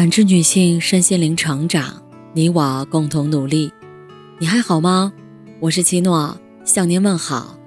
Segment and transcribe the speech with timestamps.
[0.00, 2.02] 感知女性身心灵成长，
[2.32, 3.70] 你我共同努力。
[4.38, 5.12] 你还好吗？
[5.60, 7.58] 我是七诺，向您问好。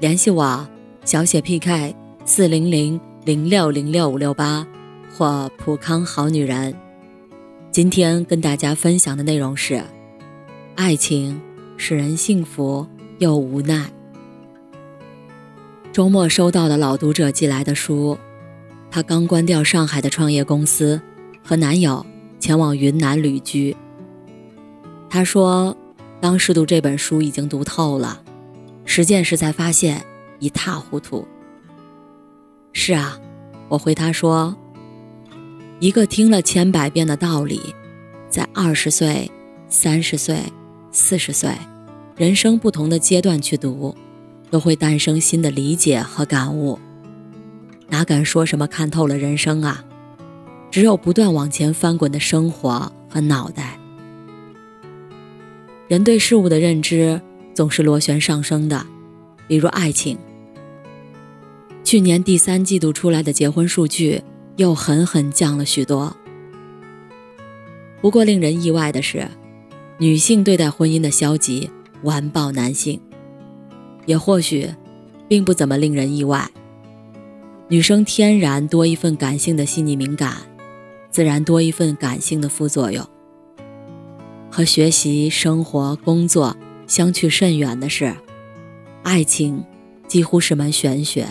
[0.00, 0.66] 联系我，
[1.04, 1.94] 小写 PK
[2.24, 4.66] 四零零零六零六五六八
[5.14, 6.74] 或普康好女人。
[7.70, 9.82] 今天跟大家分享的内容是：
[10.74, 11.38] 爱情
[11.76, 12.86] 使人幸福
[13.18, 13.92] 又无奈。
[15.92, 18.16] 周末收到的老读者寄来的书，
[18.90, 20.98] 他刚关掉上海的创业公司，
[21.48, 22.04] 和男友
[22.38, 23.74] 前往云南旅居。
[25.08, 25.74] 她说，
[26.20, 28.20] 当时读这本书已经读透了，
[28.84, 30.04] 实践时才发现
[30.40, 31.26] 一塌糊涂。
[32.74, 33.18] 是啊，
[33.70, 34.54] 我回她说，
[35.80, 37.74] 一个听了千百遍的道理，
[38.28, 39.30] 在二十岁、
[39.70, 40.38] 三十岁、
[40.92, 41.50] 四十岁，
[42.14, 43.96] 人生不同的阶段去读。
[44.50, 46.78] 都会诞生新的理解和感悟，
[47.88, 49.84] 哪敢说什么看透了人生啊？
[50.70, 53.78] 只有不断往前翻滚的生活和脑袋。
[55.88, 57.20] 人对事物的认知
[57.54, 58.86] 总是螺旋上升的，
[59.46, 60.18] 比如爱情。
[61.82, 64.22] 去年第三季度出来的结婚数据
[64.56, 66.14] 又狠狠降了许多。
[68.02, 69.26] 不过令人意外的是，
[69.96, 71.70] 女性对待婚姻的消极
[72.02, 73.00] 完爆男性。
[74.04, 74.68] 也或许，
[75.26, 76.50] 并不怎么令人意外。
[77.68, 80.36] 女生天然多一份感性的细腻敏感，
[81.18, 83.04] 自然多一份感性的副作用。
[84.52, 88.14] 和学习、生活、工作相去甚远的是，
[89.02, 89.64] 爱情
[90.06, 91.26] 几乎是门玄学。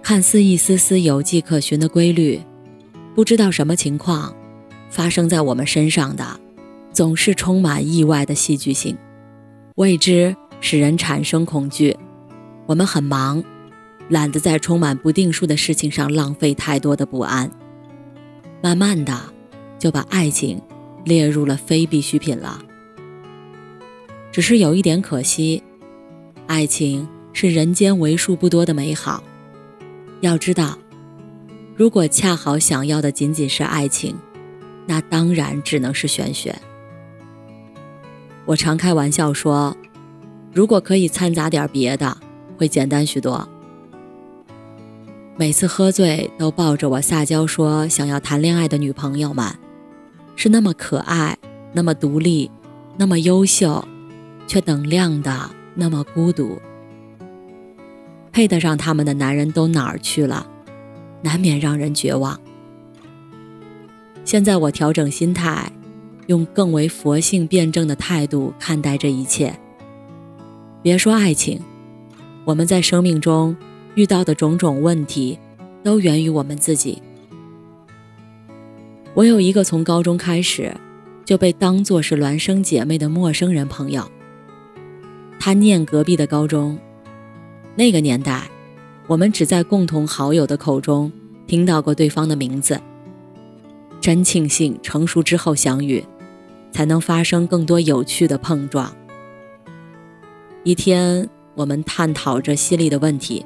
[0.00, 2.40] 看似一丝丝有迹可循的规律，
[3.16, 4.32] 不知道什么情况
[4.90, 6.38] 发生在我们身上的，
[6.92, 8.96] 总是充满意外的戏剧性，
[9.74, 10.36] 未知。
[10.60, 11.96] 使人产生恐惧。
[12.66, 13.42] 我们很忙，
[14.08, 17.50] 懒得在充满不定数的事情上浪费太多的不安。
[18.62, 19.18] 慢慢的，
[19.78, 20.60] 就把爱情
[21.04, 22.62] 列入了非必需品了。
[24.30, 25.62] 只是有一点可惜，
[26.46, 29.22] 爱情是人间为数不多的美好。
[30.20, 30.78] 要知道，
[31.74, 34.16] 如果恰好想要的仅仅是爱情，
[34.86, 36.54] 那当然只能是玄学。
[38.44, 39.76] 我常开玩笑说。
[40.52, 42.16] 如果可以掺杂点别的，
[42.58, 43.48] 会简单许多。
[45.40, 49.46] 每次喝醉都抱着我撒娇说想要谈恋爱的女朋友们，
[50.36, 51.38] 是那么可爱，
[51.72, 52.50] 那么独立，
[52.98, 53.82] 那么优秀，
[54.46, 56.60] 却等量的那么孤独。
[58.30, 60.46] 配得上他们的男人都哪儿去了？
[61.22, 62.38] 难免让人绝望。
[64.26, 65.72] 现在我调整心态，
[66.26, 69.58] 用更为佛性辩证的态度看待这一切。
[70.82, 71.58] 别说爱情，
[72.44, 73.56] 我们在生命中
[74.00, 75.38] 遇到的种种问题，
[75.84, 77.02] 都源于我们自己。
[79.12, 80.74] 我有一个从高中开始
[81.22, 84.10] 就被当作是孪生姐妹的陌生人朋友，
[85.38, 86.78] 他念隔壁的高中。
[87.74, 88.48] 那个年代，
[89.06, 91.12] 我们只在共同好友的口中
[91.46, 92.80] 听到过对方的名字。
[94.00, 96.02] 真庆幸成熟之后相遇，
[96.72, 98.90] 才能发生更多有趣的碰撞。
[100.64, 103.44] 一天，我们探讨着犀利的问题，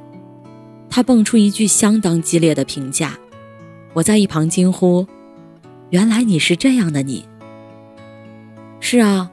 [0.95, 3.19] 他蹦出一句相当激烈的评价，
[3.95, 5.05] 我在一旁惊呼
[5.91, 7.27] ：“原来你是这样的你。”
[8.79, 9.29] 是啊，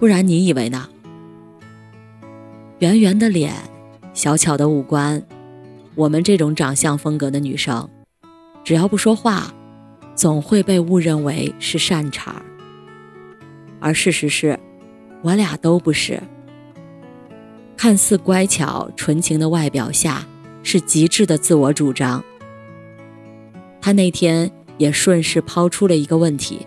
[0.00, 0.88] 不然你以为呢？
[2.78, 3.52] 圆圆的脸，
[4.14, 5.22] 小巧的五官，
[5.96, 7.86] 我们这种长相风格的女生，
[8.64, 9.52] 只要不说话，
[10.14, 12.40] 总会被误认为是善茬
[13.80, 14.58] 而事实是，
[15.20, 16.22] 我俩都不是。
[17.76, 20.26] 看似乖巧纯情的外表下，
[20.62, 22.22] 是极致的自我主张。
[23.80, 26.66] 他那天也顺势抛出了一个问题：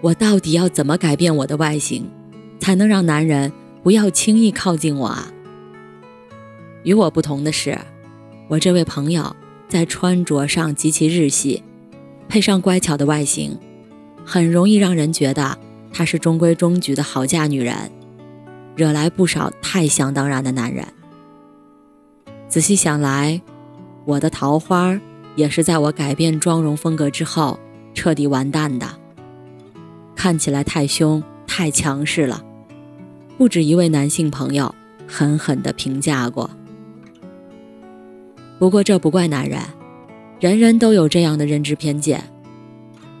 [0.00, 2.10] 我到底要怎么改变我的外形，
[2.58, 5.32] 才能让男人不要轻易靠近我啊？
[6.82, 7.78] 与我不同的是，
[8.48, 9.34] 我这位朋友
[9.68, 11.62] 在穿着上极其日系，
[12.28, 13.58] 配上乖巧的外形，
[14.24, 15.56] 很容易让人觉得
[15.92, 17.90] 她是中规中矩的好嫁女人。
[18.76, 20.84] 惹来不少太想当然的男人。
[22.54, 23.42] 仔细想来，
[24.04, 24.96] 我的桃花
[25.34, 27.58] 也是在我改变妆容风格之后
[27.94, 28.86] 彻底完蛋的。
[30.14, 32.44] 看起来太凶、太强势了，
[33.36, 34.72] 不止一位男性朋友
[35.04, 36.48] 狠狠地评价过。
[38.60, 39.60] 不过这不怪男人，
[40.38, 42.22] 人人都有这样的认知偏见。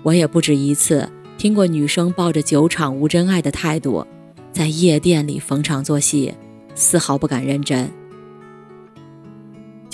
[0.04, 4.06] 我也不止一次听过女生抱着“酒场无真爱”的态度。
[4.52, 6.32] 在夜店里逢场作戏，
[6.76, 7.90] 丝毫不敢认真。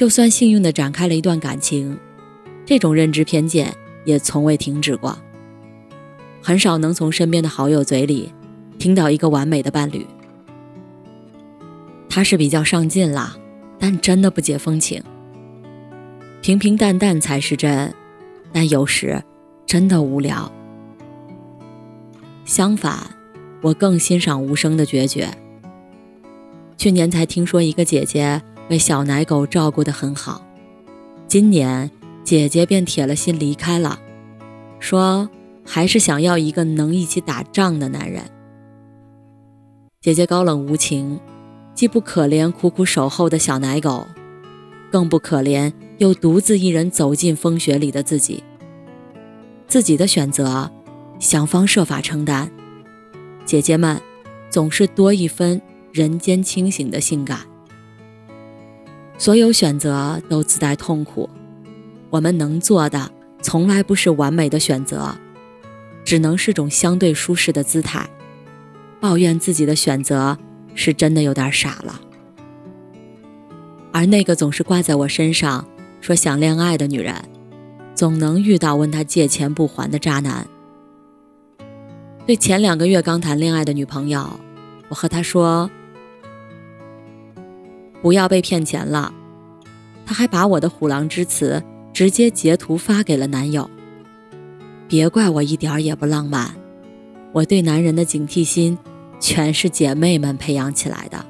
[0.00, 1.94] 就算幸运地展开了一段感情，
[2.64, 3.70] 这种认知偏见
[4.06, 5.14] 也从未停止过。
[6.40, 8.32] 很少能从身边的好友嘴里
[8.78, 10.06] 听到一个完美的伴侣。
[12.08, 13.36] 他是比较上进啦，
[13.78, 15.02] 但真的不解风情。
[16.40, 17.94] 平平淡淡才是真，
[18.54, 19.22] 但有时
[19.66, 20.50] 真的无聊。
[22.46, 22.98] 相反，
[23.60, 25.28] 我更欣赏无声的决绝。
[26.78, 30.46] 去年才听说一个姐姐被小奶狗照顾得很好，
[31.26, 31.90] 今年
[32.22, 33.98] 姐姐便铁了心离开了，
[34.78, 35.28] 说
[35.66, 38.22] 还是想要一个能一起打仗的男人。
[40.00, 41.18] 姐姐高冷无情，
[41.74, 44.06] 既不可怜苦苦守候的小奶狗，
[44.92, 48.44] 更不可怜又独自一人走进风雪里的自己。
[49.66, 50.70] 自己的选择。
[51.18, 52.50] 想方设法承担，
[53.44, 54.00] 姐姐们
[54.48, 55.60] 总是多一分
[55.92, 57.49] 人间清醒的性感。
[59.20, 61.28] 所有选择都自带痛苦，
[62.08, 63.12] 我们能做的
[63.42, 65.14] 从来不是完美的选择，
[66.06, 68.08] 只能是种相对舒适的姿态。
[68.98, 70.38] 抱怨自己的选择
[70.74, 72.00] 是真的有点傻了。
[73.92, 75.68] 而那个总是挂在我身上
[76.00, 77.14] 说想恋爱的女人，
[77.94, 80.46] 总能遇到问她借钱不还的渣男。
[82.26, 84.40] 对前两个月刚谈恋爱的女朋友，
[84.88, 85.70] 我和她说
[88.02, 89.12] ：“不要被骗钱了。”
[90.06, 91.62] 她还把我的虎狼之词
[91.92, 93.70] 直接截图发给了男友。
[94.88, 96.54] 别怪我一点也不浪漫，
[97.32, 98.76] 我对男人的警惕心
[99.20, 101.24] 全是姐妹们培养起来的。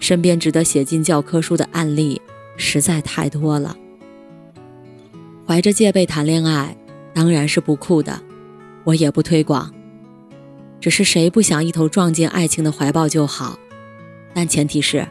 [0.00, 2.20] 身边值得写进教科书的案例
[2.56, 3.76] 实在太多了。
[5.46, 6.76] 怀着戒备谈恋爱
[7.12, 8.20] 当然是不酷的，
[8.84, 9.72] 我也不推广。
[10.80, 13.58] 只是谁不想一头撞进爱情的怀抱就好，
[14.32, 15.06] 但前提是，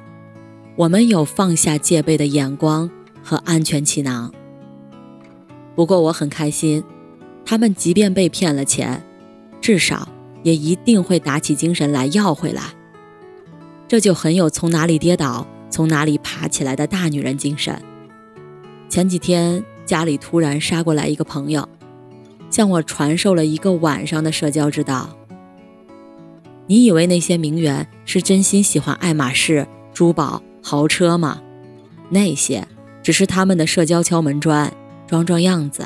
[0.78, 2.90] 我们有放下戒备的眼光
[3.24, 4.32] 和安全气囊。
[5.74, 6.84] 不过我很开心，
[7.46, 9.02] 他们即便被骗了钱，
[9.62, 10.08] 至少
[10.44, 12.62] 也一定会打起精神来要回来。
[13.88, 17.82] 这就很有从哪里跌倒从哪里爬起来的大女人精神。
[18.90, 21.70] 前几天家里突然杀过来一个朋友，
[22.50, 25.16] 向我传授了一个晚上的社交之道。
[26.68, 31.44] 你以为那些名媛是真心喜欢爱马仕、珠宝、豪车吗？
[32.10, 32.68] 那些
[33.04, 34.74] 只是他们的社交敲门砖，
[35.06, 35.86] 装装样子。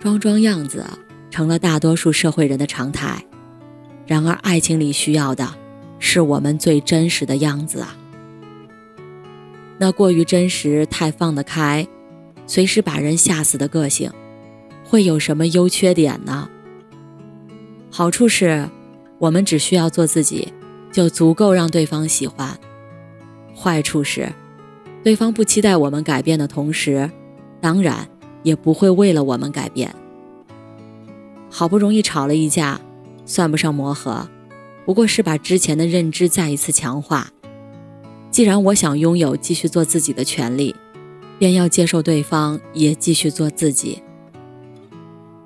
[0.00, 0.82] 装装样子
[1.30, 3.22] 成了大多数社会人的常态。
[4.06, 5.46] 然而，爱情里需要的
[5.98, 7.94] 是我们最真实的样子啊！
[9.76, 11.86] 那过于真实、太放得开、
[12.46, 14.10] 随时把人吓死的个性，
[14.82, 16.48] 会有什么优缺点呢？
[17.90, 18.66] 好处是，
[19.18, 20.54] 我们只需要做自己，
[20.96, 22.56] 就足够让对方喜欢；
[23.54, 24.32] 坏处是，
[25.04, 27.10] 对方不期待我们改变的同时，
[27.60, 28.08] 当然
[28.42, 29.94] 也不会为了我们改变。
[31.50, 32.80] 好不容易吵了一架，
[33.26, 34.26] 算不上磨合，
[34.86, 37.30] 不过是把之前的认知再一次强化。
[38.30, 40.74] 既然我想拥有继续做自己的权利，
[41.38, 44.02] 便要接受对方也继续做自己。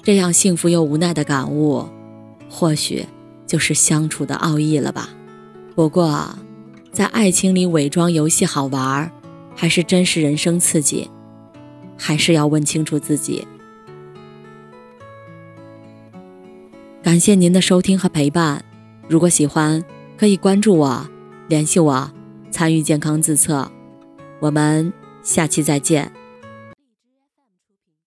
[0.00, 1.88] 这样幸福又无奈的感悟。
[2.49, 3.05] 或许
[3.49, 5.11] 就是相处的奥义了吧。
[5.75, 6.37] 不过，
[6.93, 9.11] 在爱情里伪装游戏好玩，
[9.56, 11.11] 还是真实人生刺激，
[11.96, 13.46] 还是要问清楚自己。
[17.02, 18.62] 感谢您的收听和陪伴。
[19.09, 19.83] 如果喜欢，
[20.18, 21.09] 可以关注我，
[21.49, 22.11] 联系我，
[22.50, 23.71] 参与健康自测。
[24.38, 24.92] 我们
[25.23, 26.12] 下期再见。